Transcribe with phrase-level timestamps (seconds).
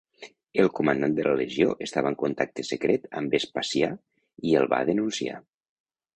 [0.61, 3.93] El comandat de la legió estava en contacte secret amb Vespasià
[4.53, 5.39] i el va denunciar.